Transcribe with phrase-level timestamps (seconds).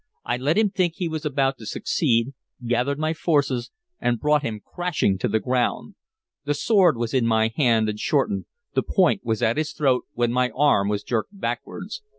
[0.25, 2.33] I let him think he was about to succeed,
[2.65, 3.69] gathered my forces
[3.99, 5.93] and brought him crashing to the ground.
[6.43, 10.31] The sword was in my hand and shortened, the point was at his throat, when
[10.33, 12.01] my arm was jerked backwards.